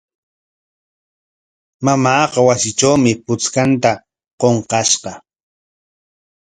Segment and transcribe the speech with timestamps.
[1.85, 3.91] Mamaaqa wasitrawmi puchkanta
[4.39, 5.11] qunqashqa.